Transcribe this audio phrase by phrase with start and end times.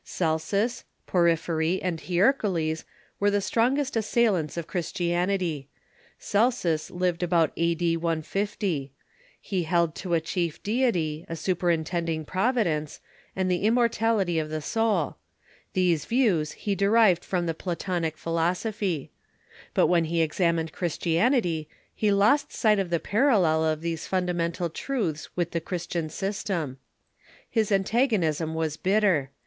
[0.03, 2.85] Celsus, Porphyrj^, and Hierocles
[3.19, 5.69] were the strongest assail ants of Christianity.
[6.17, 7.97] Celsus lived about a.d.
[7.97, 8.93] 1 50.
[9.39, 12.99] He held strongest to a chief deity, a superintending providence,
[13.35, 15.17] and Assaiiantsof the immortality of the soul.
[15.73, 19.11] These views he de ns lani y ^^^^^^ from the Platonic philosophy.
[19.75, 25.29] But when he examined Christianity, he lost sight of the parallel of these fundamental truths
[25.37, 26.79] with the Christian system.
[27.47, 29.29] His antag onism was bitter.